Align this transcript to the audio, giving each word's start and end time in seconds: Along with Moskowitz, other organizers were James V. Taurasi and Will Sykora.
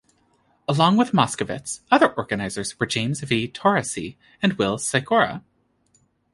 Along 0.67 0.97
with 0.97 1.11
Moskowitz, 1.11 1.81
other 1.91 2.11
organizers 2.15 2.79
were 2.79 2.87
James 2.87 3.19
V. 3.19 3.47
Taurasi 3.47 4.15
and 4.41 4.53
Will 4.53 4.79
Sykora. 4.79 5.43